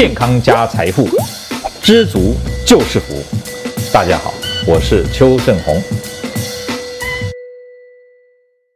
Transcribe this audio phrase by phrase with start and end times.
[0.00, 1.06] 健康加财富，
[1.82, 2.32] 知足
[2.66, 3.12] 就是福。
[3.92, 4.32] 大家好，
[4.66, 5.76] 我是邱正红。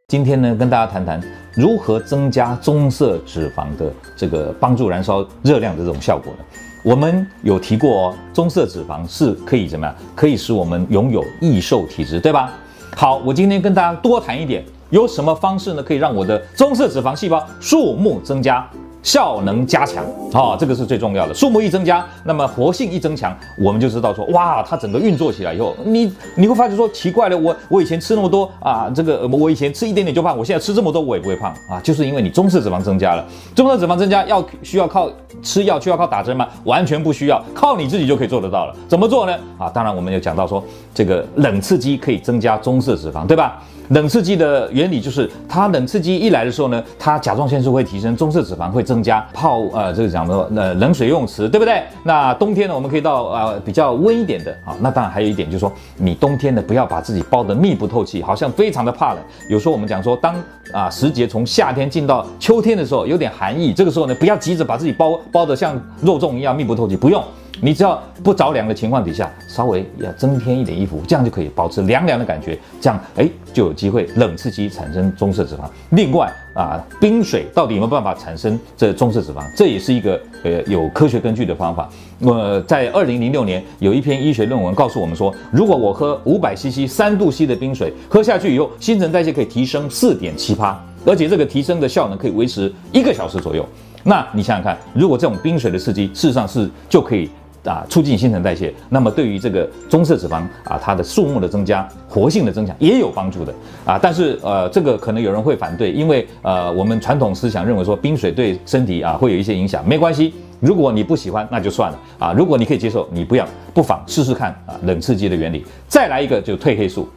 [0.07, 1.19] 今天呢，跟大家谈谈
[1.55, 6.45] 如何增加棕色脂肪的这个帮助燃烧热量的这种效果呢？
[6.83, 9.95] 我们有提过哦，棕色脂肪是可以怎么样？
[10.13, 12.53] 可以使我们拥有易瘦体质，对吧？
[12.95, 15.81] 好，我今天跟大家多谈一点，有什么方式呢？
[15.81, 18.69] 可以让我的棕色脂肪细胞数目增加？
[19.05, 21.33] 效能加强，啊、这个是最重要的。
[21.33, 33.23] 数目一增加，那么活性一增强，我们就知道说，哇，它整个运作起来以后，你你会发觉说，奇怪了，我我以前吃那么多啊，这个我以前吃一点点就胖，我现在吃这么多我也不会胖啊，就是因为你棕色脂肪增加了。
[33.55, 35.07] 棕色脂肪增加要需要靠
[35.43, 36.47] 吃药，需要靠打针吗？
[36.63, 38.75] 完全不需要，靠你自己就可以做得到了。
[38.87, 39.37] 怎么做呢？
[39.59, 40.63] 啊，当然我们有讲到说，
[40.95, 43.61] 这个冷刺激可以增加棕色脂肪，对吧？
[43.89, 49.25] 冷刺激的原理就是，它冷刺激一来的时候呢，它甲状腺素会提升，棕色脂肪会增加。
[49.33, 51.83] 泡呃，这个讲的呃冷水游泳池，对不对？
[52.03, 54.75] 那冬天呢，我们可以到呃比较温一点的啊。
[54.79, 59.23] 那当然还有一点就是说，你冬天呢不要把自己包得密不透气，好像非常的怕冷。
[59.49, 60.35] 有时候我们讲说，当
[60.73, 67.23] 啊时节从夏天进到秋天的时候，有点寒意，这个时候呢，不要急着把自己包包得像肉粽一样密不透气，不用。
[67.61, 72.57] 你只要不着凉的情况底下，稍微要增添一点衣服，这样就可以保持凉凉的感觉。
[72.81, 75.61] 这样哎，就有机会冷刺激产生棕色脂肪。
[75.91, 79.43] 另外啊，冰水到底有没有办法产生这棕色脂肪？
[79.55, 81.89] 这也是一个呃有科学根据的方法。
[82.19, 93.65] 那么在二零零六年有一篇医学论文告诉我们说，如果我喝五百 CC 三度 C 的冰水，喝下去以后，新陈代谢可以提升四点七八，而且这个提升的效能可以维持一个小时左右。
[94.03, 97.29] 那你想想看，如果这种冰水的刺激，事实上是就可以。
[97.65, 103.53] 啊，促进新陈代谢，那么对于这个棕色脂肪啊，它的数目的增加、活性的增强也有帮助的
[103.85, 103.99] 啊。
[104.01, 109.87] 但是呃，这个可能有人会反对，因为呃，我们传统思想认为说冰水对身体啊会有一些影响。
[109.87, 112.33] 没关系，如果你不喜欢，那就算了啊。
[112.33, 115.65] 如果你可以接受，你不要，不妨试试看啊，冷刺激的原理。
[115.87, 117.07] 再来一个，就褪黑素。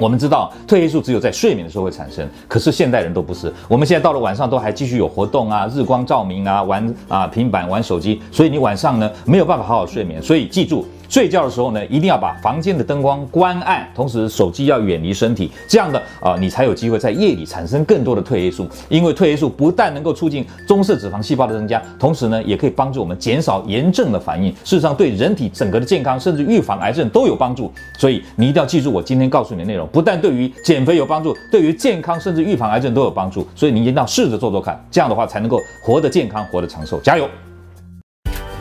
[0.00, 3.52] 我们知道褪黑素只有在睡眠的时候会产生，可是现代人都不是。
[3.68, 10.22] 我们现在到了晚上都还继续有活动啊，日光照明啊，玩啊平板玩手机，所以你晚上呢没有办法好好睡眠。
[10.22, 10.86] 所以记住。
[11.10, 18.68] 睡觉的时候呢，一定要把房间的灯光关暗，同时手机要远离身体，这样的啊，你才有机会在夜里产生更多的褪黑素。
[18.88, 24.52] 因为褪黑素不但能够促进棕色脂肪细胞的增加，同时呢，也可以帮助我们减少炎症的反应。
[24.64, 27.72] 事实上，对人体整个的健康，甚至预防癌症都有帮助。
[27.98, 33.44] 所以你一定要记住我今天告诉你的内容，不但对于减肥有帮助，对于健康甚至预防癌症都有帮助。
[33.56, 37.00] 所以你一定要试着做做看，这样的话才能够活得健康，活得长寿。
[37.00, 37.28] 加油，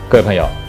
[0.10, 0.69] 各位朋友。